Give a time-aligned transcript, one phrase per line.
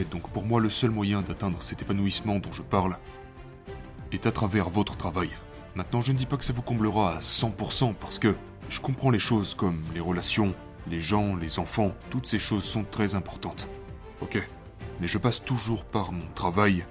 [0.00, 2.96] Donc pour moi le seul moyen d'atteindre cet épanouissement dont je parle
[4.10, 5.28] est à travers votre travail.
[5.74, 8.34] Maintenant, je ne dis pas que ça vous comblera à 100% parce que
[8.68, 10.54] je comprends les choses comme les relations,
[10.90, 13.68] les gens, les enfants, toutes ces choses sont très importantes.
[14.20, 14.46] Ok,
[15.00, 16.84] mais je passe toujours par mon travail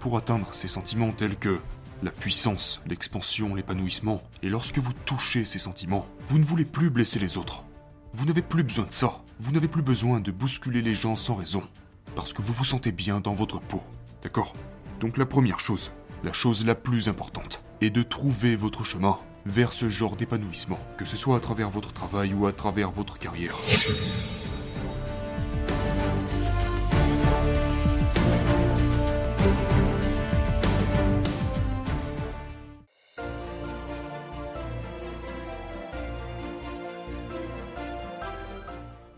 [0.00, 1.60] pour atteindre ces sentiments tels que
[2.02, 4.22] la puissance, l'expansion, l'épanouissement.
[4.42, 7.64] Et lorsque vous touchez ces sentiments, vous ne voulez plus blesser les autres.
[8.12, 9.22] Vous n'avez plus besoin de ça.
[9.40, 11.62] Vous n'avez plus besoin de bousculer les gens sans raison.
[12.14, 13.82] Parce que vous vous sentez bien dans votre peau.
[14.22, 14.54] D'accord?
[15.00, 19.72] Donc la première chose, la chose la plus importante, est de trouver votre chemin vers
[19.72, 23.56] ce genre d'épanouissement, que ce soit à travers votre travail ou à travers votre carrière.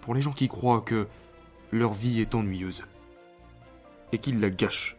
[0.00, 1.08] Pour les gens qui croient que
[1.72, 2.84] leur vie est ennuyeuse
[4.12, 4.96] et qu'ils la gâchent,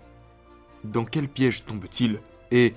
[0.84, 2.20] dans quel piège tombent-ils
[2.52, 2.74] et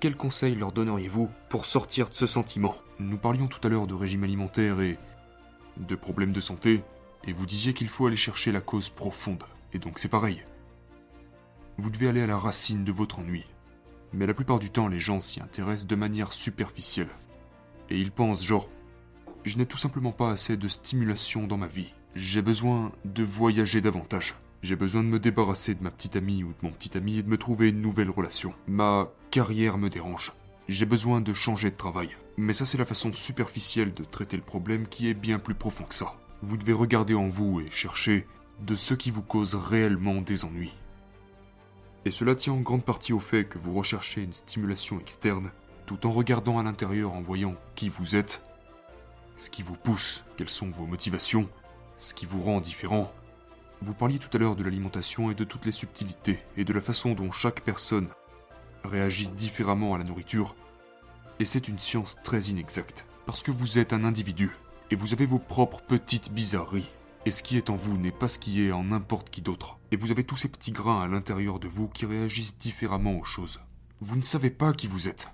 [0.00, 2.76] quels conseils leur donneriez-vous pour sortir de ce sentiment?
[2.98, 4.98] Nous parlions tout à l'heure de régime alimentaire et
[5.76, 6.82] de problèmes de santé,
[7.26, 9.44] et vous disiez qu'il faut aller chercher la cause profonde.
[9.72, 10.44] Et donc c'est pareil.
[11.78, 13.44] Vous devez aller à la racine de votre ennui.
[14.12, 17.08] Mais la plupart du temps, les gens s'y intéressent de manière superficielle.
[17.90, 18.68] Et ils pensent genre,
[19.44, 21.94] je n'ai tout simplement pas assez de stimulation dans ma vie.
[22.14, 24.36] J'ai besoin de voyager davantage.
[24.62, 27.24] J'ai besoin de me débarrasser de ma petite amie ou de mon petit ami et
[27.24, 28.54] de me trouver une nouvelle relation.
[28.68, 30.32] Ma carrière me dérange.
[30.68, 32.10] J'ai besoin de changer de travail.
[32.36, 35.82] Mais ça c'est la façon superficielle de traiter le problème qui est bien plus profond
[35.82, 36.14] que ça.
[36.40, 38.28] Vous devez regarder en vous et chercher
[38.60, 40.74] de ce qui vous cause réellement des ennuis.
[42.04, 45.50] Et cela tient en grande partie au fait que vous recherchez une stimulation externe,
[45.84, 48.40] tout en regardant à l'intérieur en voyant qui vous êtes,
[49.34, 51.48] ce qui vous pousse, quelles sont vos motivations,
[52.04, 53.10] ce qui vous rend différent.
[53.80, 56.80] Vous parliez tout à l'heure de l'alimentation et de toutes les subtilités, et de la
[56.80, 58.08] façon dont chaque personne
[58.84, 60.54] réagit différemment à la nourriture.
[61.40, 64.50] Et c'est une science très inexacte, parce que vous êtes un individu,
[64.90, 66.90] et vous avez vos propres petites bizarreries.
[67.26, 69.78] Et ce qui est en vous n'est pas ce qui est en n'importe qui d'autre.
[69.90, 73.24] Et vous avez tous ces petits grains à l'intérieur de vous qui réagissent différemment aux
[73.24, 73.60] choses.
[74.00, 75.28] Vous ne savez pas qui vous êtes.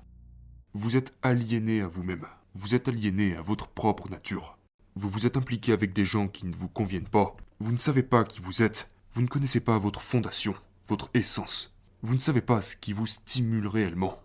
[0.73, 2.27] Vous êtes aliéné à vous-même.
[2.55, 4.60] Vous êtes aliéné à votre propre nature.
[4.97, 7.37] Vous vous êtes impliqué avec des gens qui ne vous conviennent pas.
[7.61, 8.89] Vous ne savez pas qui vous êtes.
[9.13, 10.55] Vous ne connaissez pas votre fondation,
[10.89, 11.75] votre essence.
[12.03, 14.19] Vous ne savez pas ce qui vous stimule réellement.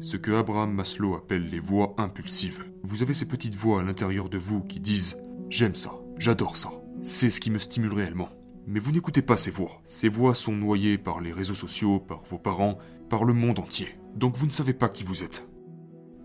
[0.00, 2.64] Ce que Abraham Maslow appelle les voix impulsives.
[2.82, 5.16] Vous avez ces petites voix à l'intérieur de vous qui disent⁇
[5.48, 6.70] J'aime ça, j'adore ça,
[7.02, 8.26] c'est ce qui me stimule réellement⁇
[8.66, 9.80] Mais vous n'écoutez pas ces voix.
[9.84, 13.88] Ces voix sont noyées par les réseaux sociaux, par vos parents, par le monde entier.
[14.14, 15.48] Donc vous ne savez pas qui vous êtes.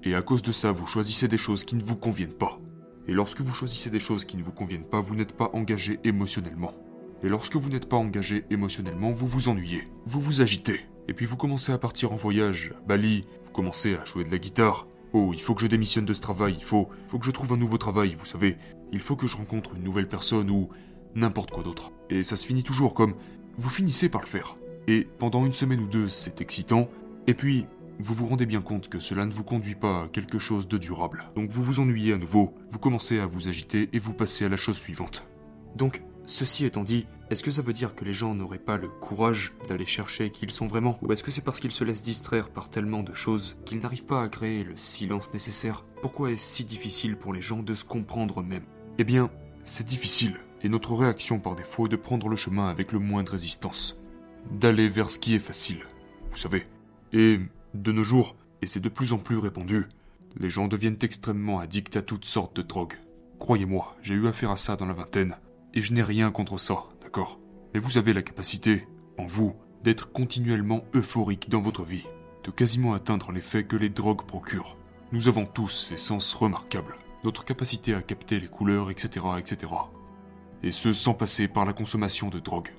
[0.03, 2.59] Et à cause de ça, vous choisissez des choses qui ne vous conviennent pas.
[3.07, 5.99] Et lorsque vous choisissez des choses qui ne vous conviennent pas, vous n'êtes pas engagé
[6.03, 6.73] émotionnellement.
[7.23, 10.81] Et lorsque vous n'êtes pas engagé émotionnellement, vous vous ennuyez, vous vous agitez.
[11.07, 14.31] Et puis vous commencez à partir en voyage, à Bali, vous commencez à jouer de
[14.31, 14.87] la guitare.
[15.13, 17.53] Oh, il faut que je démissionne de ce travail, il faut, faut que je trouve
[17.53, 18.57] un nouveau travail, vous savez.
[18.91, 20.69] Il faut que je rencontre une nouvelle personne ou
[21.15, 21.91] n'importe quoi d'autre.
[22.09, 23.15] Et ça se finit toujours comme
[23.57, 24.57] vous finissez par le faire.
[24.87, 26.89] Et pendant une semaine ou deux, c'est excitant.
[27.25, 27.65] Et puis,
[27.99, 30.77] vous vous rendez bien compte que cela ne vous conduit pas à quelque chose de
[30.77, 31.23] durable.
[31.35, 34.49] Donc vous vous ennuyez à nouveau, vous commencez à vous agiter et vous passez à
[34.49, 35.27] la chose suivante.
[35.75, 38.87] Donc, ceci étant dit, est-ce que ça veut dire que les gens n'auraient pas le
[38.87, 40.97] courage d'aller chercher qui ils sont vraiment?
[41.01, 44.05] Ou est-ce que c'est parce qu'ils se laissent distraire par tellement de choses qu'ils n'arrivent
[44.05, 45.85] pas à créer le silence nécessaire?
[46.01, 48.65] Pourquoi est-ce si difficile pour les gens de se comprendre eux-mêmes?
[48.97, 49.29] Eh bien,
[49.63, 53.23] c'est difficile, et notre réaction par défaut est de prendre le chemin avec le moins
[53.23, 53.97] de résistance.
[54.51, 55.83] D'aller vers ce qui est facile,
[56.31, 56.65] vous savez.
[57.11, 57.39] Et
[57.81, 59.87] de nos jours, et c'est de plus en plus répandu,
[60.39, 62.97] les gens deviennent extrêmement addicts à toutes sortes de drogues.
[63.39, 65.35] Croyez-moi, j'ai eu affaire à ça dans la vingtaine,
[65.73, 67.39] et je n'ai rien contre ça, d'accord?
[67.73, 68.87] Mais vous avez la capacité,
[69.17, 72.05] en vous, d'être continuellement euphorique dans votre vie,
[72.43, 74.77] de quasiment atteindre l'effet que les drogues procurent.
[75.11, 79.71] Nous avons tous ces sens remarquables, notre capacité à capter les couleurs, etc., etc.
[80.63, 82.73] Et ce sans passer par la consommation de drogue.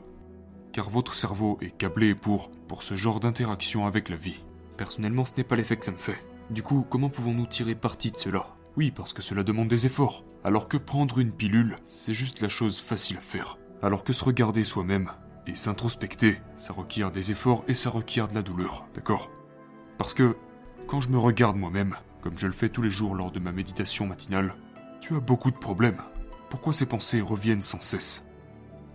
[0.72, 4.44] Car votre cerveau est câblé pour, pour ce genre d'interaction avec la vie.
[4.78, 6.24] Personnellement, ce n'est pas l'effet que ça me fait.
[6.50, 8.54] Du coup, comment pouvons-nous tirer parti de cela?
[8.76, 10.24] Oui, parce que cela demande des efforts.
[10.44, 13.58] Alors que prendre une pilule, c'est juste la chose facile à faire.
[13.82, 15.10] Alors que se regarder soi-même
[15.48, 19.32] et s'introspecter, ça requiert des efforts et ça requiert de la douleur, d'accord?
[19.98, 20.36] Parce que
[20.86, 23.50] quand je me regarde moi-même, comme je le fais tous les jours lors de ma
[23.50, 24.54] méditation matinale,
[25.00, 26.02] tu as beaucoup de problèmes.
[26.50, 28.24] Pourquoi ces pensées reviennent sans cesse?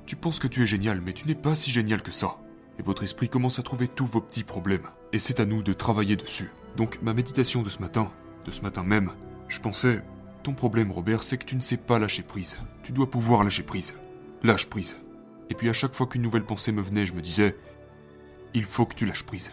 [0.06, 2.38] Tu penses que tu es génial, mais tu n'es pas si génial que ça
[2.80, 4.88] et votre esprit commence à trouver tous vos petits problèmes.
[5.12, 6.52] Et c'est à nous de travailler dessus.
[6.76, 8.12] Donc ma méditation de ce matin,
[8.46, 9.12] de ce matin même,
[9.48, 10.04] je pensais,
[10.44, 12.58] ton problème Robert, c'est que tu ne sais pas lâcher prise.
[12.82, 13.96] Tu dois pouvoir lâcher prise.
[14.42, 14.98] Lâche prise.
[15.50, 17.56] Et puis à chaque fois qu'une nouvelle pensée me venait, je me disais,
[18.54, 19.52] il faut que tu lâches prise.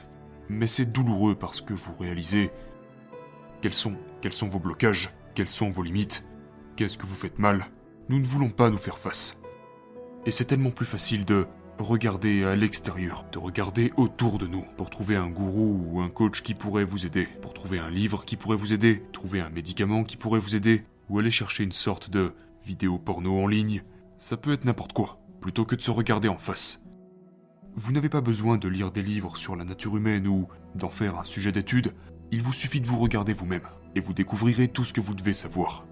[0.49, 2.51] Mais c'est douloureux parce que vous réalisez
[3.61, 6.27] quels sont, quels sont vos blocages, quelles sont vos limites,
[6.77, 7.67] qu'est-ce que vous faites mal.
[8.09, 9.41] Nous ne voulons pas nous faire face.
[10.27, 11.47] Et c'est tellement plus facile de
[11.83, 16.43] regarder à l'extérieur, de regarder autour de nous pour trouver un gourou ou un coach
[16.43, 20.05] qui pourrait vous aider, pour trouver un livre qui pourrait vous aider, trouver un médicament
[20.05, 22.33] qui pourrait vous aider, ou aller chercher une sorte de
[22.65, 23.83] vidéo porno en ligne.
[24.19, 26.85] Ça peut être n'importe quoi, plutôt que de se regarder en face.
[27.77, 31.19] Vous n'avez pas besoin de lire des livres sur la nature humaine ou d'en faire
[31.19, 31.95] un sujet d'étude,
[32.33, 35.35] il vous suffit de vous regarder vous-même, et vous découvrirez tout ce que vous devez
[35.35, 35.87] savoir.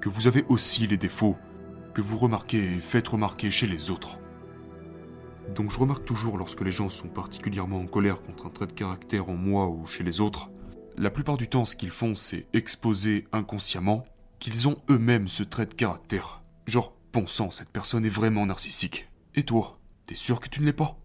[0.00, 1.36] Que vous avez aussi les défauts,
[1.92, 4.18] que vous remarquez et faites remarquer chez les autres.
[5.54, 8.72] Donc je remarque toujours lorsque les gens sont particulièrement en colère contre un trait de
[8.72, 10.50] caractère en moi ou chez les autres,
[10.96, 14.04] la plupart du temps ce qu'ils font c'est exposer inconsciemment
[14.38, 16.42] qu'ils ont eux-mêmes ce trait de caractère.
[16.66, 19.08] Genre, bon sang, cette personne est vraiment narcissique.
[19.34, 20.98] Et toi, t'es sûr que tu ne l'es pas?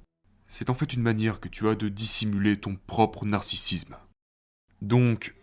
[0.47, 3.95] C'est en fait une manière que tu as de dissimuler ton propre narcissisme.
[4.81, 5.35] Donc,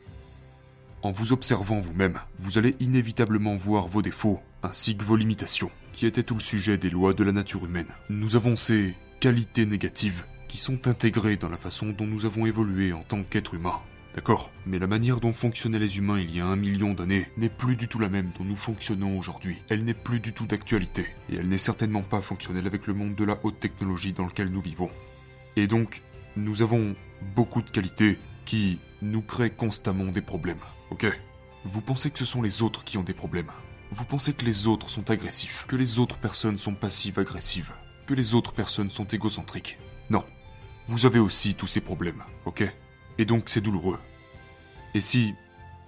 [1.07, 6.05] en vous observant vous-même, vous allez inévitablement voir vos défauts, ainsi que vos limitations, qui
[6.05, 7.87] étaient tout le sujet des lois de la nature humaine.
[8.11, 12.93] Nous avons ces qualités négatives qui sont intégrées dans la façon dont nous avons évolué
[12.93, 13.79] en tant qu'êtres humains.
[14.17, 14.51] D'accord?
[14.67, 17.77] Mais la manière dont fonctionnaient les humains il y a un million d'années n'est plus
[17.77, 19.59] du tout la même dont nous fonctionnons aujourd'hui.
[19.69, 23.15] Elle n'est plus du tout d'actualité, et elle n'est certainement pas fonctionnelle avec le monde
[23.15, 24.91] de la haute technologie dans lequel nous vivons.
[25.55, 26.03] Et donc,
[26.37, 26.97] nous avons
[27.37, 30.57] beaucoup de qualités qui nous créent constamment des problèmes.
[30.91, 31.07] Ok
[31.65, 33.51] Vous pensez que ce sont les autres qui ont des problèmes.
[33.93, 37.73] Vous pensez que les autres sont agressifs, que les autres personnes sont passives-agressives,
[38.07, 39.79] que les autres personnes sont égocentriques.
[40.11, 40.25] Non.
[40.89, 42.65] Vous avez aussi tous ces problèmes, ok?
[43.19, 43.99] Et donc c'est douloureux.
[44.95, 45.35] Et si...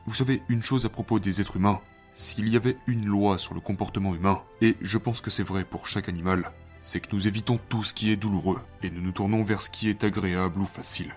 [0.07, 1.83] Vous savez une chose à propos des êtres humains,
[2.15, 5.65] s'il y avait une loi sur le comportement humain, et je pense que c'est vrai
[5.65, 6.51] pour chaque animal,
[6.81, 9.69] c'est que nous évitons tout ce qui est douloureux, et nous nous tournons vers ce
[9.69, 11.13] qui est agréable ou facile.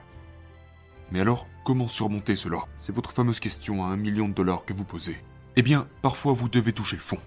[1.11, 2.59] Mais alors, comment surmonter cela?
[2.77, 5.17] C'est votre fameuse question à un million de dollars que vous posez.
[5.55, 7.19] Eh bien, parfois vous devez toucher le fond.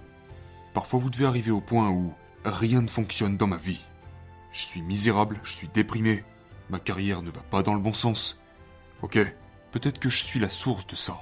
[0.72, 2.12] Parfois vous devez arriver au point où
[2.44, 3.80] rien ne fonctionne dans ma vie.
[4.52, 6.24] Je suis misérable, je suis déprimé,
[6.70, 8.40] ma carrière ne va pas dans le bon sens.
[9.02, 9.18] Ok,
[9.72, 11.20] peut-être que je suis la source de ça.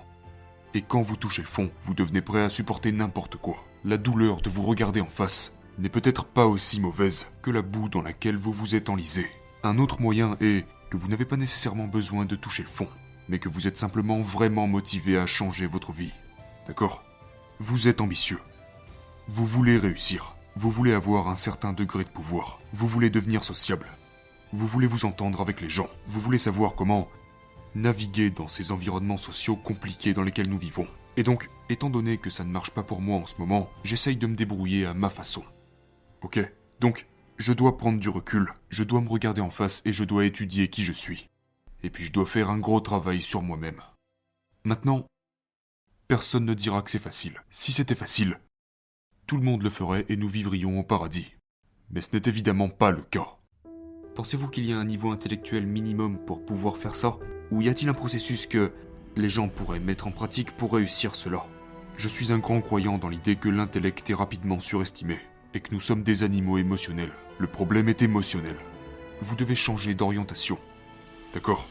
[0.75, 3.57] Et quand vous touchez le fond, vous devenez prêt à supporter n'importe quoi.
[3.85, 7.89] La douleur de vous regarder en face n'est peut-être pas aussi mauvaise que la boue
[7.89, 9.27] dans laquelle vous vous êtes enlisé.
[9.65, 12.89] Un autre moyen est que vous n'avez pas nécessairement besoin de toucher le fond,
[13.29, 16.13] mais que vous êtes simplement vraiment motivé à changer votre vie.
[16.67, 17.05] D'accord?
[17.61, 18.41] Vous êtes ambitieux.
[19.29, 20.35] Vous voulez réussir.
[20.57, 22.61] Vous voulez avoir un certain degré de pouvoir.
[22.73, 23.87] Vous voulez devenir sociable.
[24.53, 25.89] Vous voulez vous entendre avec les gens.
[26.09, 27.09] Vous voulez savoir comment
[27.75, 30.87] naviguer dans ces environnements sociaux compliqués dans lesquels nous vivons.
[31.17, 34.17] Et donc, étant donné que ça ne marche pas pour moi en ce moment, j'essaye
[34.17, 35.43] de me débrouiller à ma façon.
[36.23, 36.39] Ok?
[36.81, 37.07] Donc,
[37.39, 40.69] je dois prendre du recul, je dois me regarder en face et je dois étudier
[40.69, 41.29] qui je suis.
[41.83, 43.81] Et puis je dois faire un gros travail sur moi-même.
[44.65, 45.07] Maintenant,
[46.09, 47.43] personne ne dira que c'est facile.
[47.51, 48.39] Si c'était facile,
[49.27, 51.35] tout le monde le ferait et nous vivrions au paradis.
[51.91, 53.37] Mais ce n'est évidemment pas le cas.
[54.15, 57.19] Pensez-vous qu'il y a un niveau intellectuel minimum pour pouvoir faire ça?
[57.51, 58.73] Ou y a-t-il un processus que
[59.17, 61.47] les gens pourraient mettre en pratique pour réussir cela?
[61.97, 65.19] Je suis un grand croyant dans l'idée que l'intellect est rapidement surestimé
[65.55, 67.13] et que nous sommes des animaux émotionnels.
[67.39, 68.57] Le problème est émotionnel.
[69.21, 70.59] Vous devez changer d'orientation.
[71.33, 71.67] D'accord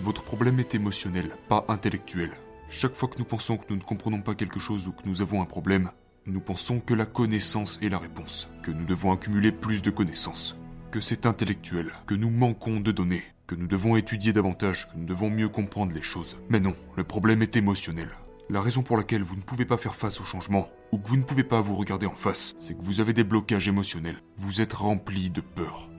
[0.00, 2.30] Votre problème est émotionnel, pas intellectuel.
[2.70, 5.20] Chaque fois que nous pensons que nous ne comprenons pas quelque chose ou que nous
[5.20, 5.90] avons un problème,
[6.24, 10.56] nous pensons que la connaissance est la réponse, que nous devons accumuler plus de connaissances,
[10.90, 15.04] que c'est intellectuel, que nous manquons de données, que nous devons étudier davantage, que nous
[15.04, 16.38] devons mieux comprendre les choses.
[16.48, 18.08] Mais non, le problème est émotionnel.
[18.48, 21.18] La raison pour laquelle vous ne pouvez pas faire face au changement, ou que vous
[21.18, 24.22] ne pouvez pas vous regarder en face, c'est que vous avez des blocages émotionnels.
[24.38, 25.91] Vous êtes rempli de peur.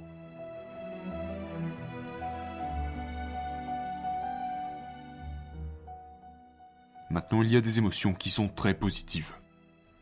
[7.14, 9.36] Maintenant, il y a des émotions qui sont très positives,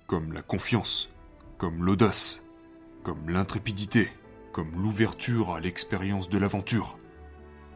[0.07, 1.09] comme la confiance,
[1.57, 2.41] comme l'audace,
[3.03, 4.09] comme l'intrépidité,
[4.53, 6.97] comme l'ouverture à l'expérience de l'aventure.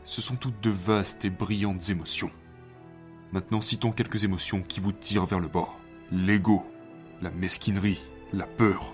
[0.05, 2.31] Ce sont toutes de vastes et brillantes émotions.
[3.33, 5.67] Maintenant, citons quelques émotions qui vous tirent vers le bas.
[6.13, 6.63] L'ego,
[7.21, 8.01] la mesquinerie,
[8.31, 8.93] la peur,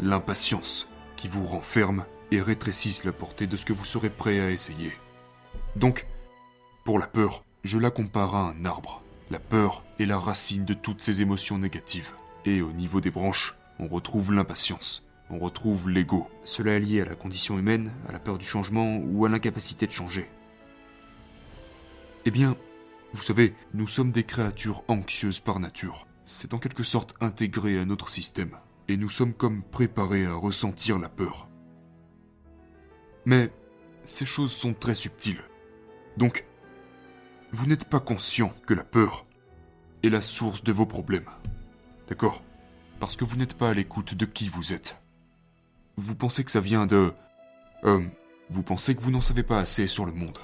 [0.00, 4.50] l'impatience, qui vous renferment et rétrécissent la portée de ce que vous serez prêt à
[4.50, 4.92] essayer.
[5.76, 6.06] Donc,
[6.86, 9.03] pour la peur, je la compare à un arbre.
[9.30, 12.12] La peur est la racine de toutes ces émotions négatives.
[12.44, 16.28] Et au niveau des branches, on retrouve l'impatience, on retrouve l'ego.
[16.44, 19.86] Cela est lié à la condition humaine, à la peur du changement ou à l'incapacité
[19.86, 20.28] de changer.
[22.26, 22.56] Eh bien,
[23.14, 26.06] vous savez, nous sommes des créatures anxieuses par nature.
[26.24, 28.56] C'est en quelque sorte intégré à notre système.
[28.88, 31.48] Et nous sommes comme préparés à ressentir la peur.
[33.24, 33.50] Mais
[34.04, 35.42] ces choses sont très subtiles.
[36.18, 36.44] Donc,
[37.54, 39.22] vous n'êtes pas conscient que la peur
[40.02, 41.30] est la source de vos problèmes.
[42.08, 42.42] D'accord?
[42.98, 45.00] Parce que vous n'êtes pas à l'écoute de qui vous êtes.
[45.96, 47.12] Vous pensez que ça vient de...
[47.84, 48.02] Euh,
[48.50, 50.38] vous pensez que vous n'en savez pas assez sur le monde.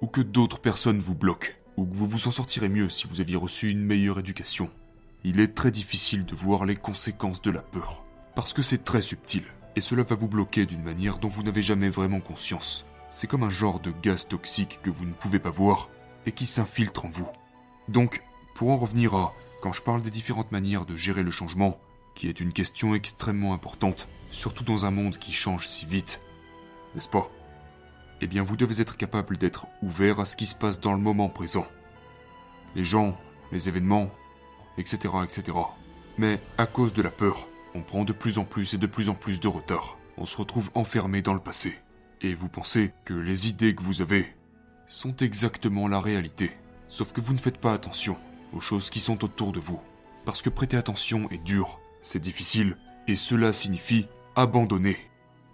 [0.00, 1.52] Ou que d'autres personnes vous bloquent.
[1.76, 4.70] Ou que vous vous en sortirez mieux si vous aviez reçu une meilleure éducation.
[5.22, 8.04] Il est très difficile de voir les conséquences de la peur.
[8.34, 9.44] Parce que c'est très subtil.
[9.76, 12.86] Et cela va vous bloquer d'une manière dont vous n'avez jamais vraiment conscience.
[13.10, 15.88] C'est comme un genre de gaz toxique que vous ne pouvez pas voir
[16.26, 17.28] et qui s'infiltre en vous.
[17.88, 18.22] Donc,
[18.54, 21.78] pour en revenir à quand je parle des différentes manières de gérer le changement,
[22.14, 26.20] qui est une question extrêmement importante, surtout dans un monde qui change si vite,
[26.94, 27.30] n'est-ce pas?
[28.20, 30.98] Eh bien, vous devez être capable d'être ouvert à ce qui se passe dans le
[30.98, 31.66] moment présent.
[32.74, 33.18] Les gens,
[33.52, 34.10] les événements,
[34.78, 35.56] etc., etc.
[36.18, 39.08] Mais à cause de la peur, on prend de plus en plus et de plus
[39.08, 39.96] en plus de retard.
[40.16, 41.78] On se retrouve enfermé dans le passé.
[42.20, 44.32] Et vous pensez que les idées que vous avez
[44.86, 46.50] sont exactement la réalité.
[46.88, 48.16] Sauf que vous ne faites pas attention
[48.52, 49.80] aux choses qui sont autour de vous.
[50.24, 52.76] Parce que prêter attention est dur, c'est difficile,
[53.08, 54.96] et cela signifie abandonner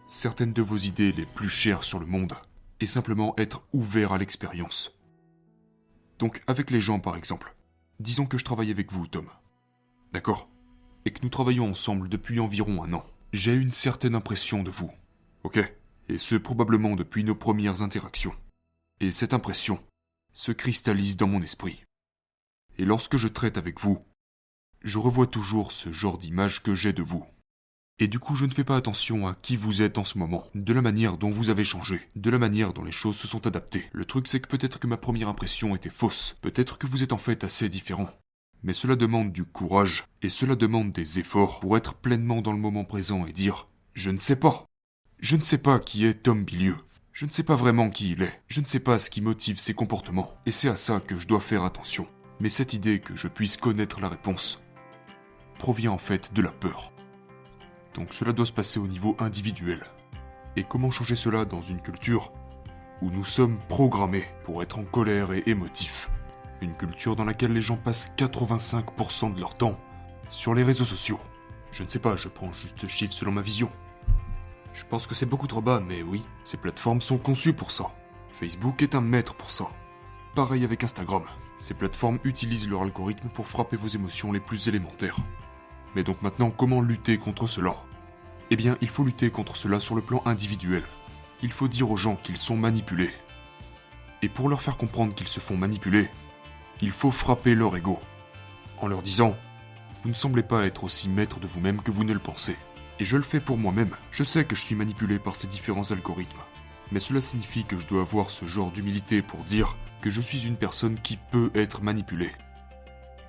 [0.06, 2.34] certaines de vos idées les plus chères sur le monde,
[2.80, 4.92] et simplement être ouvert à l'expérience.
[6.18, 7.54] Donc avec les gens par exemple,
[8.00, 9.26] disons que je travaille avec vous Tom.
[10.12, 10.48] D'accord?
[11.04, 13.04] Et que nous travaillons ensemble depuis environ un an.
[13.32, 14.90] J'ai une certaine impression de vous.
[15.44, 15.58] Ok?
[16.08, 18.34] Et ce probablement depuis nos premières interactions.
[19.00, 19.82] Et cette impression
[20.34, 21.82] se cristallise dans mon esprit.
[22.78, 24.04] Et lorsque je traite avec vous,
[24.82, 27.24] je revois toujours ce genre d'image que j'ai de vous.
[27.98, 30.46] Et du coup, je ne fais pas attention à qui vous êtes en ce moment,
[30.54, 33.46] de la manière dont vous avez changé, de la manière dont les choses se sont
[33.46, 33.88] adaptées.
[33.92, 37.12] Le truc, c'est que peut-être que ma première impression était fausse, peut-être que vous êtes
[37.12, 38.08] en fait assez différent.
[38.62, 42.58] Mais cela demande du courage, et cela demande des efforts pour être pleinement dans le
[42.58, 44.66] moment présent et dire Je ne sais pas.
[45.18, 46.76] Je ne sais pas qui est Tom Bilieu.
[47.12, 48.42] Je ne sais pas vraiment qui il est.
[48.48, 50.32] Je ne sais pas ce qui motive ses comportements.
[50.46, 52.06] Et c'est à ça que je dois faire attention
[52.40, 54.60] mais cette idée que je puisse connaître la réponse
[55.58, 56.92] provient en fait de la peur.
[57.94, 59.84] Donc cela doit se passer au niveau individuel.
[60.56, 62.32] Et comment changer cela dans une culture
[63.02, 66.10] où nous sommes programmés pour être en colère et émotifs?
[66.62, 69.78] Une culture dans laquelle les gens passent 85% de leur temps
[70.30, 71.20] sur les réseaux sociaux.
[71.72, 73.70] Je ne sais pas, je prends juste ce chiffre selon ma vision.
[74.72, 77.86] Je pense que c'est beaucoup trop bas, mais oui, ces plateformes sont conçues pour ça.
[78.38, 79.66] Facebook est un maître pour ça.
[80.34, 81.24] Pareil avec Instagram.
[81.56, 85.16] Ces plateformes utilisent leur algorithme pour frapper vos émotions les plus élémentaires.
[85.94, 87.74] Mais donc maintenant, comment lutter contre cela?
[88.50, 90.84] Eh bien, il faut lutter contre cela sur le plan individuel.
[91.42, 93.10] Il faut dire aux gens qu'ils sont manipulés.
[94.22, 96.08] Et pour leur faire comprendre qu'ils se font manipuler,
[96.80, 97.98] il faut frapper leur ego.
[98.78, 99.36] En leur disant
[100.02, 102.56] Vous ne semblez pas être aussi maître de vous-même que vous ne le pensez.
[103.00, 103.96] Et je le fais pour moi-même.
[104.10, 106.38] Je sais que je suis manipulé par ces différents algorithmes.
[106.92, 110.46] Mais cela signifie que je dois avoir ce genre d'humilité pour dire que je suis
[110.46, 112.32] une personne qui peut être manipulée.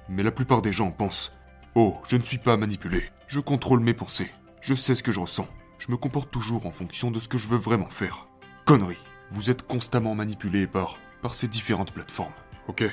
[0.10, 1.34] Mais la plupart des gens pensent
[1.74, 5.22] Oh, je ne suis pas manipulé, je contrôle mes pensées, je sais ce que je
[5.22, 5.48] ressens,
[5.80, 8.28] je me comporte toujours en fonction de ce que je veux vraiment faire.
[8.66, 8.98] Connerie,
[9.32, 12.34] vous êtes constamment manipulé par, par ces différentes plateformes,
[12.68, 12.84] ok?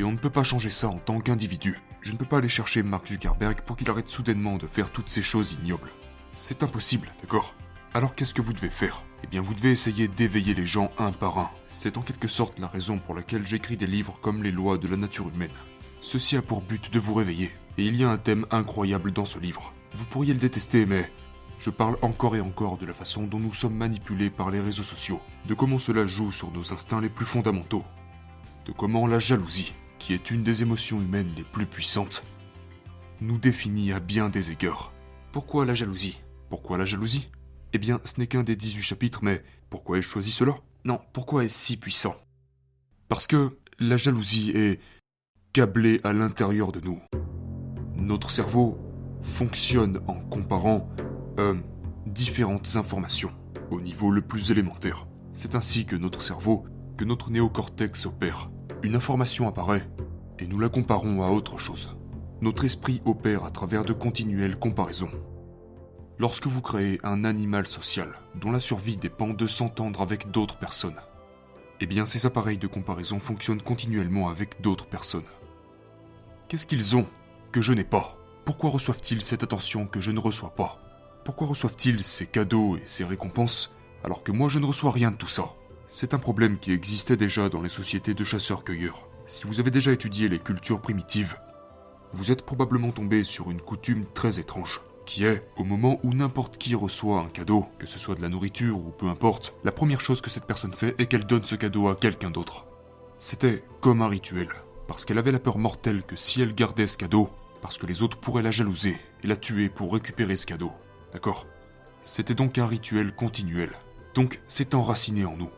[0.00, 1.78] Et on ne peut pas changer ça en tant qu'individu.
[2.04, 5.08] Je ne peux pas aller chercher Mark Zuckerberg pour qu'il arrête soudainement de faire toutes
[5.08, 5.88] ces choses ignobles.
[6.32, 7.54] C'est impossible, d'accord?
[7.94, 9.02] Alors qu'est-ce que vous devez faire?
[9.22, 11.50] Eh bien vous devez essayer d'éveiller les gens un par un.
[11.66, 14.86] C'est en quelque sorte la raison pour laquelle j'écris des livres comme Les lois de
[14.86, 15.48] la nature humaine.
[16.02, 19.24] Ceci a pour but de vous réveiller, et il y a un thème incroyable dans
[19.24, 19.72] ce livre.
[19.94, 21.10] Vous pourriez le détester, mais
[21.58, 24.82] je parle encore et encore de la façon dont nous sommes manipulés par les réseaux
[24.82, 27.84] sociaux, de comment cela joue sur nos instincts les plus fondamentaux,
[28.66, 29.72] de comment la jalousie,
[30.04, 32.24] qui est une des émotions humaines les plus puissantes,
[33.22, 34.92] nous définit à bien des égards.
[35.32, 36.18] Pourquoi la jalousie?
[36.50, 37.30] Pourquoi la jalousie?
[37.72, 40.56] Eh bien, ce n'est qu'un des 18 chapitres, mais pourquoi ai-je choisi cela?
[40.84, 42.16] Non, pourquoi est-ce si puissant?
[43.08, 44.78] Parce que la jalousie est
[45.54, 47.00] câblée à l'intérieur de nous.
[47.96, 48.76] Notre cerveau
[49.22, 50.86] fonctionne en comparant
[51.38, 51.54] euh,
[52.04, 53.32] différentes informations
[53.70, 55.06] au niveau le plus élémentaire.
[55.32, 56.66] C'est ainsi que notre cerveau,
[56.98, 58.50] que notre néocortex opère.
[58.84, 59.88] Une information apparaît
[60.38, 61.96] et nous la comparons à autre chose.
[62.42, 65.10] Notre esprit opère à travers de continuelles comparaisons.
[66.18, 71.00] Lorsque vous créez un animal social dont la survie dépend de s'entendre avec d'autres personnes,
[71.80, 75.30] eh bien ces appareils de comparaison fonctionnent continuellement avec d'autres personnes.
[76.48, 77.06] Qu'est-ce qu'ils ont
[77.52, 78.18] que je n'ai pas?
[78.44, 80.78] Pourquoi reçoivent-ils cette attention que je ne reçois pas?
[81.24, 83.72] Pourquoi reçoivent-ils ces cadeaux et ces récompenses
[84.04, 85.54] alors que moi je ne reçois rien de tout ça?
[85.86, 89.06] C'est un problème qui existait déjà dans les sociétés de chasseurs-cueilleurs.
[89.26, 91.36] Si vous avez déjà étudié les cultures primitives,
[92.12, 96.56] vous êtes probablement tombé sur une coutume très étrange qui est, au moment où n'importe
[96.56, 100.00] qui reçoit un cadeau, que ce soit de la nourriture ou peu importe, la première
[100.00, 102.66] chose que cette personne fait est qu'elle donne ce cadeau à quelqu'un d'autre.
[103.18, 104.48] C'était comme un rituel,
[104.88, 108.02] parce qu'elle avait la peur mortelle que si elle gardait ce cadeau, parce que les
[108.02, 110.72] autres pourraient la jalouser et la tuer pour récupérer ce cadeau.
[111.12, 111.46] D'accord?
[112.02, 113.70] C'était donc un rituel continuel.
[114.14, 115.50] Donc c'est enraciné en nous.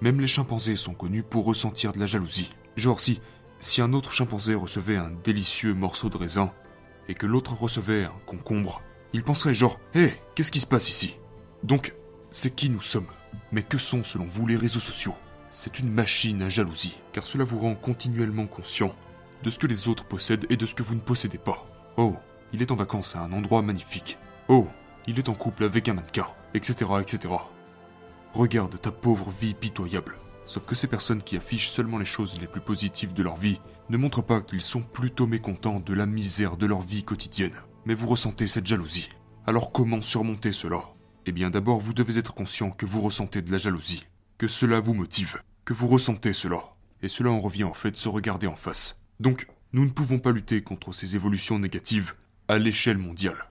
[0.00, 2.52] Même les chimpanzés sont connus pour ressentir de la jalousie.
[2.76, 3.20] Genre si,
[3.58, 6.52] si un autre chimpanzé recevait un délicieux morceau de raisin,
[7.08, 11.16] et que l'autre recevait un concombre, il penserait genre Hé, qu'est-ce qui se passe ici?
[11.62, 11.94] Donc,
[12.30, 13.08] c'est qui nous sommes.
[13.52, 15.14] Mais que sont selon vous les réseaux sociaux?
[15.50, 18.94] C'est une machine à jalousie, car cela vous rend continuellement conscient
[19.42, 21.66] de ce que les autres possèdent et de ce que vous ne possédez pas.
[21.96, 22.14] Oh,
[22.52, 24.18] il est en vacances à un endroit magnifique.
[24.48, 24.68] Oh,
[25.06, 27.34] il est en couple avec un mannequin, etc., etc.
[28.32, 30.16] Regarde ta pauvre vie pitoyable.
[30.46, 33.60] Sauf que ces personnes qui affichent seulement les choses les plus positives de leur vie
[33.88, 37.60] ne montrent pas qu'ils sont plutôt mécontents de la misère de leur vie quotidienne.
[37.86, 39.10] Mais vous ressentez cette jalousie.
[39.48, 40.80] Alors comment surmonter cela?
[41.26, 44.06] Eh bien d'abord vous devez être conscient que vous ressentez de la jalousie,
[44.38, 46.70] que cela vous motive, que vous ressentez cela.
[47.02, 49.02] Et cela en revient en fait se regarder en face.
[49.18, 52.14] Donc, nous ne pouvons pas lutter contre ces évolutions négatives
[52.46, 53.50] à l'échelle mondiale.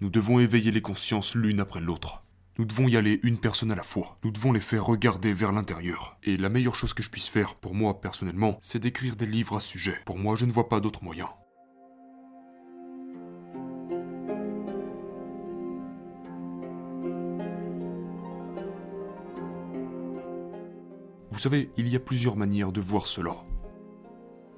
[0.00, 2.23] Nous devons éveiller les consciences l'une après l'autre.
[2.56, 4.16] Nous devons y aller une personne à la fois.
[4.22, 6.16] Nous devons les faire regarder vers l'intérieur.
[6.22, 9.56] Et la meilleure chose que je puisse faire, pour moi personnellement, c'est d'écrire des livres
[9.56, 9.98] à ce sujet.
[10.04, 11.28] Pour moi, je ne vois pas d'autre moyen.
[21.32, 23.34] Vous savez, il y a plusieurs manières de voir cela.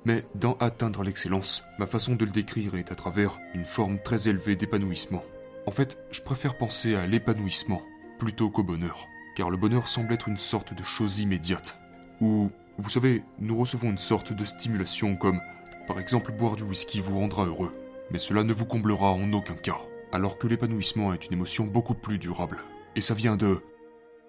[0.05, 4.29] Mais dans Atteindre l'excellence, ma façon de le décrire est à travers une forme très
[4.29, 5.25] élevée d'épanouissement.
[5.67, 7.83] En fait, je préfère penser à l'épanouissement
[8.19, 11.77] plutôt qu'au bonheur, car le bonheur semble être une sorte de chose immédiate,
[12.21, 15.41] où, vous savez, nous recevons une sorte de stimulation comme,
[15.89, 17.75] par exemple, boire du whisky vous rendra heureux,
[18.13, 19.81] mais cela ne vous comblera en aucun cas,
[20.13, 22.59] alors que l'épanouissement est une émotion beaucoup plus durable.
[22.95, 23.61] Et ça vient de...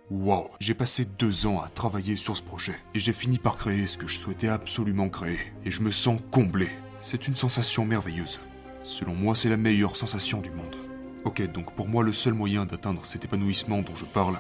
[0.10, 3.86] Waouh, j'ai passé deux ans à travailler sur ce projet, et j'ai fini par créer
[3.86, 6.68] ce que je souhaitais absolument créer, et je me sens comblé.
[7.00, 8.40] C'est une sensation merveilleuse.
[8.84, 10.87] Selon moi, c'est la meilleure sensation du monde.
[11.28, 14.40] Ok, donc pour moi, le seul moyen d'atteindre cet épanouissement dont je parle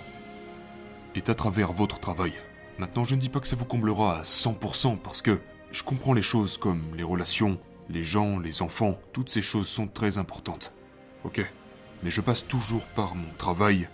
[1.15, 2.31] est à travers votre travail.
[2.77, 5.41] Maintenant, je ne dis pas que ça vous comblera à 100% parce que
[5.73, 9.87] je comprends les choses comme les relations, les gens, les enfants, toutes ces choses sont
[9.89, 10.71] très importantes.
[11.25, 11.41] Ok,
[12.03, 13.89] mais je passe toujours par mon travail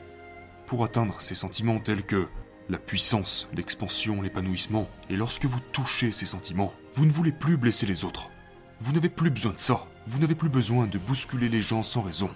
[0.67, 2.27] pour atteindre ces sentiments tels que
[2.69, 4.87] la puissance, l'expansion, l'épanouissement.
[5.09, 8.29] Et lorsque vous touchez ces sentiments, vous ne voulez plus blesser les autres.
[8.81, 9.87] Vous n'avez plus besoin de ça.
[10.05, 12.29] Vous n'avez plus besoin de bousculer les gens sans raison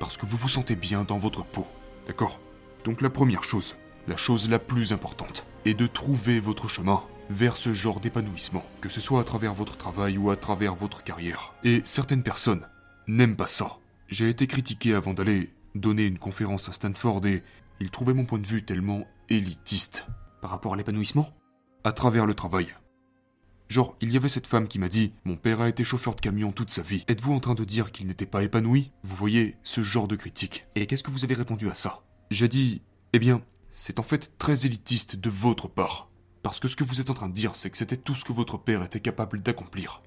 [0.00, 1.68] parce que vous vous sentez bien dans votre peau.
[2.08, 2.40] D'accord?
[2.84, 3.76] Donc la première chose,
[4.08, 8.88] la chose la plus importante, est de trouver votre chemin vers ce genre d'épanouissement, que
[8.88, 11.54] ce soit à travers votre travail ou à travers votre carrière.
[11.62, 12.66] Et certaines personnes
[13.06, 13.76] n'aiment pas ça.
[14.08, 17.44] J'ai été critiqué avant d'aller donner une conférence à Stanford et
[17.78, 20.06] ils trouvaient mon point de vue tellement élitiste.
[20.40, 21.28] Par rapport à l'épanouissement?
[21.84, 22.74] À travers le travail.
[23.70, 26.20] Genre, il y avait cette femme qui m'a dit Mon père a été chauffeur de
[26.20, 27.04] camion toute sa vie.
[27.06, 28.90] Êtes-vous en train de dire qu'il n'était pas épanoui?
[29.04, 30.64] Vous voyez, ce genre de critique.
[30.74, 32.02] Et qu'est-ce que vous avez répondu à ça?
[32.32, 36.10] J'ai dit Eh bien, c'est en fait très élitiste de votre part.
[36.42, 38.24] Parce que ce que vous êtes en train de dire, c'est que c'était tout ce
[38.24, 40.02] que votre père était capable d'accomplir.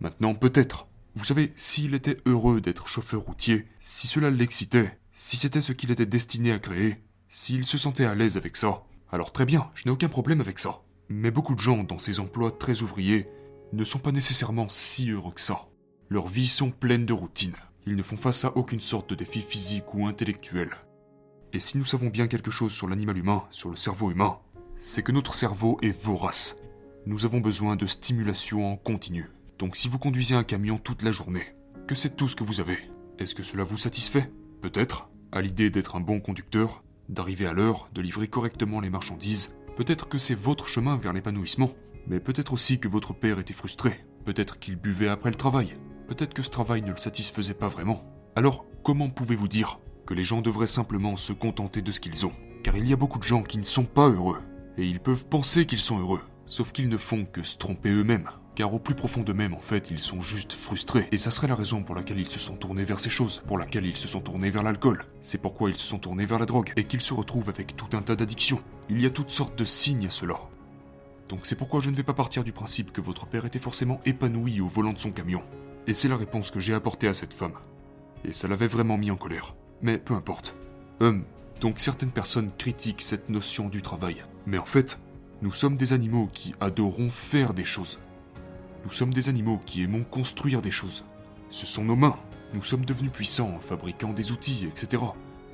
[0.00, 0.86] Maintenant, peut-être.
[1.14, 5.92] Vous savez, s'il était heureux d'être chauffeur routier, si cela l'excitait, si c'était ce qu'il
[5.92, 9.86] était destiné à créer, s'il se sentait à l'aise avec ça, alors très bien, je
[9.86, 10.82] n'ai aucun problème avec ça.
[11.14, 13.28] Mais beaucoup de gens dans ces emplois très ouvriers
[13.74, 15.68] ne sont pas nécessairement si heureux que ça.
[16.08, 17.54] Leurs vies sont pleines de routines.
[17.86, 20.70] Ils ne font face à aucune sorte de défi physique ou intellectuel.
[21.52, 24.38] Et si nous savons bien quelque chose sur l'animal humain, sur le cerveau humain,
[24.74, 26.56] c'est que notre cerveau est vorace.
[27.04, 29.28] Nous avons besoin de stimulation en continu.
[29.58, 31.54] Donc si vous conduisez un camion toute la journée,
[31.86, 32.78] que c'est tout ce que vous avez,
[33.18, 34.32] est-ce que cela vous satisfait?
[34.62, 39.54] Peut-être, à l'idée d'être un bon conducteur, d'arriver à l'heure, de livrer correctement les marchandises,
[39.76, 41.72] Peut-être que c'est votre chemin vers l'épanouissement,
[42.06, 45.72] mais peut-être aussi que votre père était frustré, peut-être qu'il buvait après le travail,
[46.08, 48.04] peut-être que ce travail ne le satisfaisait pas vraiment.
[48.36, 52.32] Alors, comment pouvez-vous dire que les gens devraient simplement se contenter de ce qu'ils ont?
[52.62, 54.40] Car il y a beaucoup de gens qui ne sont pas heureux,
[54.76, 58.28] et ils peuvent penser qu'ils sont heureux, sauf qu'ils ne font que se tromper eux-mêmes
[58.54, 61.08] car au plus profond d'eux-mêmes, en fait, ils sont juste frustrés.
[61.10, 63.58] Et ça serait la raison pour laquelle ils se sont tournés vers ces choses, pour
[63.58, 65.04] laquelle ils se sont tournés vers l'alcool.
[65.20, 67.96] C'est pourquoi ils se sont tournés vers la drogue, et qu'ils se retrouvent avec tout
[67.96, 68.62] un tas d'addictions.
[68.90, 70.36] Il y a toutes sortes de signes à cela.
[71.28, 74.00] Donc c'est pourquoi je ne vais pas partir du principe que votre père était forcément
[74.04, 75.42] épanoui au volant de son camion.
[75.86, 77.54] Et c'est la réponse que j'ai apportée à cette femme.
[78.24, 79.54] Et ça l'avait vraiment mis en colère.
[79.80, 80.54] Mais peu importe.
[81.00, 81.24] Hum,
[81.60, 84.24] donc certaines personnes critiquent cette notion du travail.
[84.46, 85.00] Mais en fait,
[85.40, 87.98] nous sommes des animaux qui adorons faire des choses.
[88.84, 91.04] Nous sommes des animaux qui aimons construire des choses.
[91.50, 92.18] Ce sont nos mains,
[92.54, 95.02] Nous sommes devenus puissants en fabriquant des outils, etc.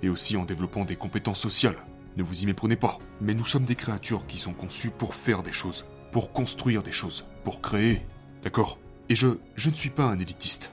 [0.02, 1.76] Et aussi en développant des compétences sociales.
[2.16, 2.98] Ne vous y méprenez pas.
[3.20, 6.90] Mais nous sommes des créatures qui sont conçues pour faire des choses, pour construire des
[6.90, 8.02] choses, pour créer.
[8.42, 8.78] D'accord?
[9.08, 10.72] Et je, je ne suis pas un élitiste.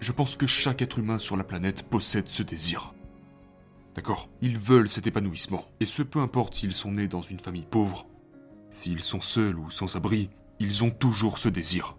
[0.00, 2.94] Je pense que chaque être humain sur la planète possède ce désir.
[3.94, 4.28] D'accord?
[4.40, 5.66] Ils veulent cet épanouissement.
[5.80, 8.06] Et ce peu importe s'ils sont nés dans une famille pauvre,
[8.70, 11.96] s'ils sont seuls ou sans abri, ils ont toujours ce désir.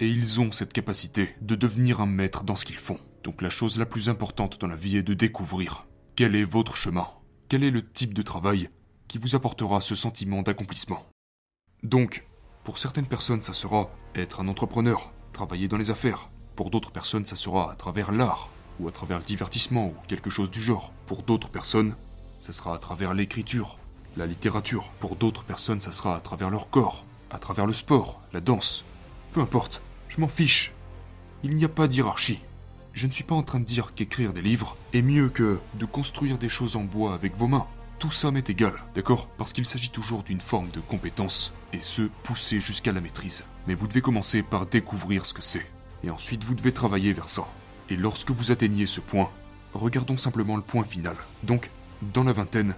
[0.00, 2.98] Et ils ont cette capacité de devenir un maître dans ce qu'ils font.
[3.24, 6.76] Donc la chose la plus importante dans la vie est de découvrir quel est votre
[6.76, 7.08] chemin,
[7.48, 8.68] quel est le type de travail
[9.08, 11.06] qui vous apportera ce sentiment d'accomplissement.
[11.82, 12.26] Donc,
[12.64, 16.28] pour certaines personnes, ça sera être un entrepreneur, travailler dans les affaires.
[16.56, 20.30] Pour d'autres personnes, ça sera à travers l'art, ou à travers le divertissement, ou quelque
[20.30, 20.92] chose du genre.
[21.06, 21.96] Pour d'autres personnes,
[22.38, 23.78] ça sera à travers l'écriture,
[24.16, 24.92] la littérature.
[25.00, 28.84] Pour d'autres personnes, ça sera à travers leur corps, à travers le sport, la danse.
[29.32, 30.72] Peu importe, je m'en fiche.
[31.42, 32.40] Il n'y a pas d'hierarchie.
[32.92, 35.84] Je ne suis pas en train de dire qu'écrire des livres est mieux que de
[35.86, 37.66] construire des choses en bois avec vos mains.
[38.00, 39.28] Tout ça m'est égal, d'accord?
[39.38, 43.44] Parce qu'il s'agit toujours d'une forme de compétence, et ce, poussé jusqu'à la maîtrise.
[43.66, 45.70] Mais vous devez commencer par découvrir ce que c'est.
[46.02, 47.46] Et ensuite, vous devez travailler vers ça.
[47.90, 49.30] Et lorsque vous atteignez ce point,
[49.74, 51.16] regardons simplement le point final.
[51.42, 51.70] Donc,
[52.02, 52.74] dans la vingtaine,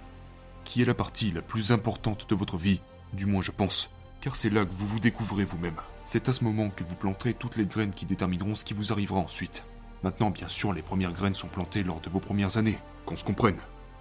[0.65, 2.81] qui est la partie la plus importante de votre vie,
[3.13, 3.89] du moins je pense,
[4.23, 5.75] car c'est là que vous vous découvrez vous-même.
[6.05, 8.93] C'est à ce moment que vous planterez toutes les graines qui détermineront ce qui vous
[8.93, 9.65] arrivera ensuite.
[10.01, 13.25] Maintenant, bien sûr, les premières graines sont plantées lors de vos premières années, qu'on se
[13.25, 13.57] comprenne.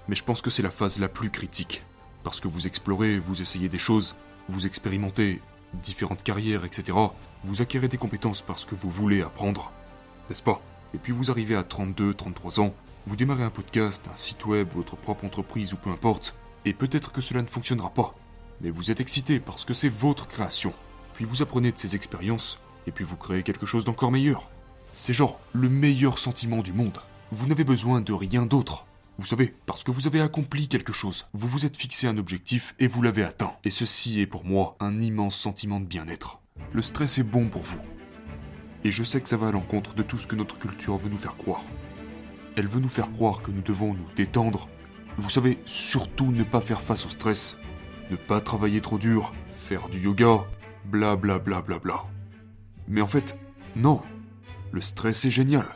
[0.06, 1.84] Mais je pense que c'est la phase la plus critique.
[2.22, 4.14] Parce que vous explorez, vous essayez des choses,
[4.48, 5.42] vous expérimentez
[5.82, 6.96] différentes carrières, etc.
[7.42, 9.72] Vous acquérez des compétences parce que vous voulez apprendre,
[10.28, 10.62] n'est-ce pas?
[10.94, 12.74] Et puis vous arrivez à 32, 33 ans,
[13.08, 17.10] vous démarrez un podcast, un site web, votre propre entreprise ou peu importe, et peut-être
[17.10, 18.14] que cela ne fonctionnera pas
[18.62, 20.72] mais vous êtes excité parce que c'est votre création.
[21.14, 24.50] Puis vous apprenez de ces expériences, et puis vous créez quelque chose d'encore meilleur.
[24.92, 26.98] C'est genre le meilleur sentiment du monde.
[27.32, 28.86] Vous n'avez besoin de rien d'autre.
[29.18, 32.74] Vous savez, parce que vous avez accompli quelque chose, vous vous êtes fixé un objectif
[32.78, 33.54] et vous l'avez atteint.
[33.64, 36.40] Et ceci est pour moi un immense sentiment de bien-être.
[36.72, 37.80] Le stress est bon pour vous.
[38.84, 41.10] Et je sais que ça va à l'encontre de tout ce que notre culture veut
[41.10, 41.62] nous faire croire.
[42.56, 44.68] Elle veut nous faire croire que nous devons nous détendre.
[45.18, 47.58] Vous savez, surtout ne pas faire face au stress
[48.10, 50.44] ne pas travailler trop dur, faire du yoga,
[50.84, 52.04] bla bla bla bla bla.
[52.88, 53.38] Mais en fait,
[53.76, 54.02] non.
[54.72, 55.66] Le stress est génial.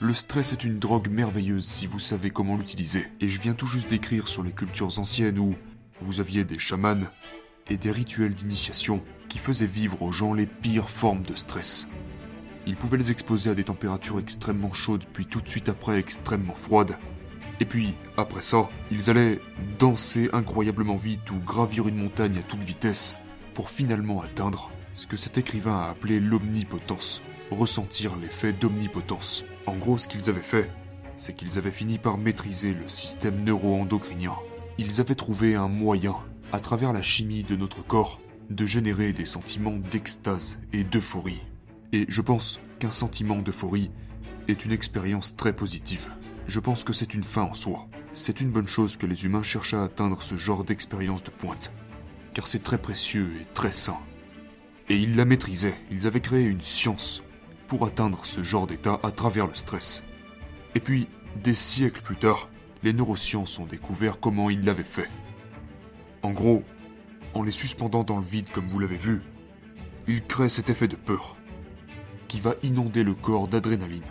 [0.00, 3.06] Le stress est une drogue merveilleuse si vous savez comment l'utiliser.
[3.20, 5.54] Et je viens tout juste d'écrire sur les cultures anciennes où
[6.00, 7.06] vous aviez des chamans
[7.68, 11.88] et des rituels d'initiation qui faisaient vivre aux gens les pires formes de stress.
[12.66, 16.54] Ils pouvaient les exposer à des températures extrêmement chaudes puis tout de suite après extrêmement
[16.54, 16.96] froides
[17.60, 19.40] et puis, après ça, ils allaient
[19.78, 23.16] danser incroyablement vite ou gravir une montagne à toute vitesse
[23.54, 29.44] pour finalement atteindre ce que cet écrivain a appelé l'omnipotence, ressentir l'effet d'omnipotence.
[29.66, 30.70] En gros, ce qu'ils avaient fait,
[31.16, 34.34] c'est qu'ils avaient fini par maîtriser le système neuro-endocrinien.
[34.78, 36.16] Ils avaient trouvé un moyen,
[36.52, 41.42] à travers la chimie de notre corps, de générer des sentiments d'extase et d'euphorie.
[41.92, 43.90] Et je pense qu'un sentiment d'euphorie
[44.48, 46.10] est une expérience très positive.
[46.48, 47.88] Je pense que c'est une fin en soi.
[48.12, 51.72] C'est une bonne chose que les humains cherchent à atteindre ce genre d'expérience de pointe.
[52.34, 53.98] Car c'est très précieux et très sain.
[54.88, 57.22] Et ils la maîtrisaient, ils avaient créé une science
[57.66, 60.04] pour atteindre ce genre d'état à travers le stress.
[60.76, 61.08] Et puis,
[61.42, 62.48] des siècles plus tard,
[62.84, 65.10] les neurosciences ont découvert comment ils l'avaient fait.
[66.22, 66.62] En gros,
[67.34, 69.20] en les suspendant dans le vide comme vous l'avez vu,
[70.06, 71.36] ils créent cet effet de peur
[72.28, 74.02] qui va inonder le corps d'adrénaline.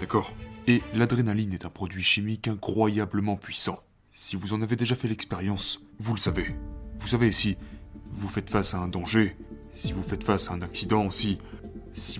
[0.00, 0.32] D'accord?
[0.66, 3.80] Et l'adrénaline est un produit chimique incroyablement puissant.
[4.10, 6.54] Si vous en avez déjà fait l'expérience, vous le savez.
[6.98, 7.56] Vous savez, si
[8.12, 9.36] vous faites face à un danger,
[9.70, 11.38] si vous faites face à un accident, si,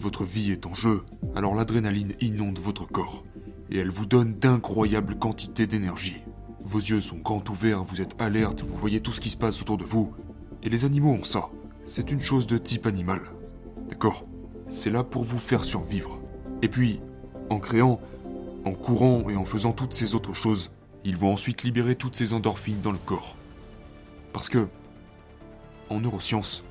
[0.00, 1.04] votre vie est en jeu,
[1.36, 3.24] alors l'adrénaline inonde votre corps.
[3.70, 6.16] Et elle vous donne d'incroyables quantités d'énergie.
[6.64, 9.60] Vos yeux sont grands ouverts, vous êtes alerte, vous voyez tout ce qui se passe
[9.60, 10.12] autour de vous.
[10.62, 11.50] Et les animaux ont ça.
[11.84, 13.20] C'est une chose de type animal.
[13.88, 14.26] D'accord?
[14.68, 16.18] C'est là pour vous faire survivre.
[16.62, 17.00] Et puis,
[17.50, 18.00] en créant
[18.64, 20.70] en courant et en faisant toutes ces autres choses,
[21.04, 23.36] ils vont ensuite libérer toutes ces endorphines dans le corps.
[24.32, 24.68] Parce que,
[25.90, 26.64] en neurosciences,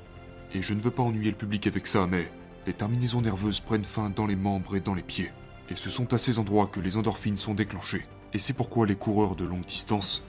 [0.54, 2.30] et je ne veux pas ennuyer le public avec ça, mais
[2.66, 5.30] les terminaisons nerveuses prennent fin dans les membres et dans les pieds.
[5.70, 8.02] Et ce sont à ces endroits que les endorphines sont déclenchées.
[8.32, 10.22] Et c'est pourquoi les coureurs de longue distance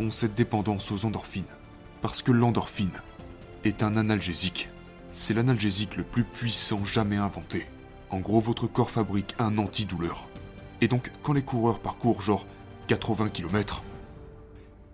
[0.00, 1.44] ont cette dépendance aux endorphines.
[2.00, 3.00] Parce que l'endorphine
[3.64, 4.68] est un analgésique.
[5.10, 7.66] C'est l'analgésique le plus puissant jamais inventé.
[8.10, 10.28] En gros, votre corps fabrique un antidouleur.
[10.80, 12.46] Et donc, quand les coureurs parcourent genre
[12.86, 13.82] 80 km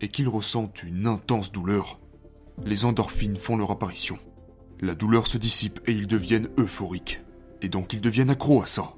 [0.01, 1.99] et qu'ils ressentent une intense douleur,
[2.64, 4.18] les endorphines font leur apparition.
[4.81, 7.23] La douleur se dissipe et ils deviennent euphoriques.
[7.62, 8.94] Et donc ils deviennent accros à ça.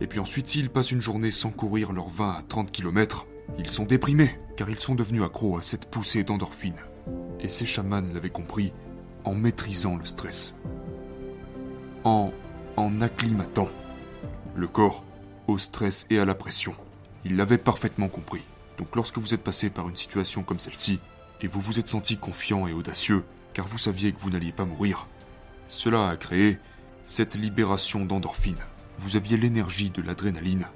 [0.00, 3.26] Et puis ensuite, s'ils passent une journée sans courir leurs 20 à 30 km,
[3.58, 6.76] ils sont déprimés, car ils sont devenus accros à cette poussée d'endorphine.
[7.40, 8.72] Et ces chamans l'avaient compris
[9.24, 10.56] en maîtrisant le stress.
[12.04, 12.32] En,
[12.76, 13.68] en acclimatant
[14.54, 15.04] le corps
[15.50, 16.74] au stress et à la pression.
[17.24, 18.42] Ils l'avaient parfaitement compris.
[18.78, 21.00] Donc lorsque vous êtes passé par une situation comme celle-ci,
[21.42, 24.64] et vous vous êtes senti confiant et audacieux, car vous saviez que vous n'alliez pas
[24.64, 25.06] mourir,
[25.66, 26.58] cela a créé
[27.02, 28.58] cette libération d'endorphine.
[28.98, 30.66] Vous aviez l'énergie de l'adrénaline,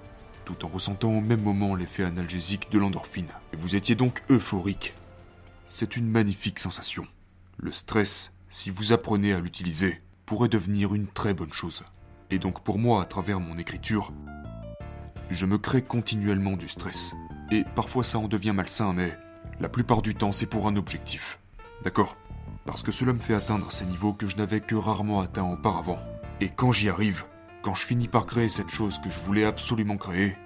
[0.44, 3.28] tout en ressentant au même moment l'effet analgésique de l'endorphine.
[3.52, 4.94] Et vous étiez donc euphorique.
[5.66, 7.06] C'est une magnifique sensation.
[7.56, 11.84] Le stress, si vous apprenez à l'utiliser, pourrait devenir une très bonne chose.
[12.30, 14.12] Et donc pour moi, à travers mon écriture,
[15.30, 17.14] je me crée continuellement du stress.
[17.50, 19.16] Et parfois ça en devient malsain, mais
[19.60, 21.40] la plupart du temps c'est pour un objectif.
[21.82, 22.16] D'accord?
[22.66, 25.98] Parce que cela me fait atteindre ces niveaux que je n'avais que rarement atteints auparavant.
[26.40, 27.24] Et quand j'y arrive,
[27.62, 30.36] quand je finis par créer cette chose que je voulais absolument créer,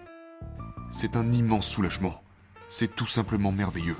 [0.90, 2.22] c'est un immense soulagement.
[2.68, 3.96] C'est tout simplement merveilleux.